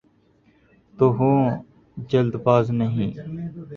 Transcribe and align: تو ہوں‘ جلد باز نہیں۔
تو 0.93 1.05
ہوں‘ 1.17 1.39
جلد 2.09 2.33
باز 2.45 2.65
نہیں۔ 2.71 3.11